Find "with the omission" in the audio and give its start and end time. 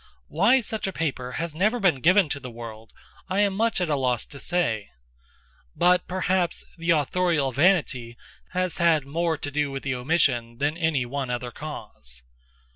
9.69-10.57